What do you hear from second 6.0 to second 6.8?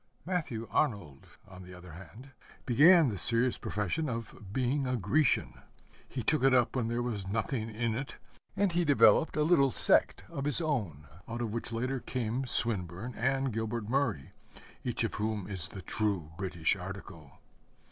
He took it up